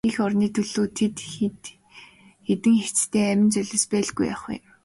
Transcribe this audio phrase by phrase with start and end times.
[0.09, 1.13] Эх орны төлөө тэр
[2.47, 4.55] хэдэн хятадын амин золиос байлгүй яах вэ?